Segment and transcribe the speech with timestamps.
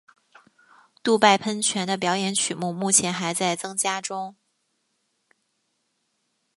[1.03, 4.35] 杜拜喷泉的表演曲目目前还在增加中。